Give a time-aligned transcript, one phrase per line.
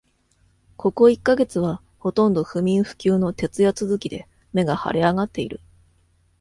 [0.77, 5.61] ここ一ヶ月は、ほとんど不眠不休の徹夜続きで、目が腫れ上がっている。